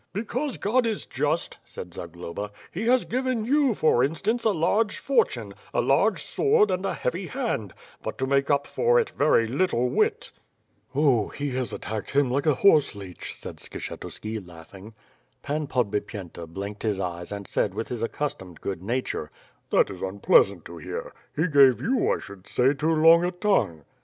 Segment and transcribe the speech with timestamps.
[0.13, 5.53] "Because God is just," said Zagloba, "He has given you, for instance, a large fortune,
[5.75, 9.89] a large sword and a heavy hand; but, to make up for it, very little
[9.89, 10.31] wit."
[10.95, 14.95] WITH FIRE AND SWORD, 373 "He has attacked him like a horseleech," said Skshetuski, laughing.
[15.43, 19.29] Pan Podbipyenta blinked his eyes and said with his accus tomed good nature:
[19.69, 21.13] "That is unpleasan't to hear.
[21.35, 23.83] He gave you, I should say, too long a tongue."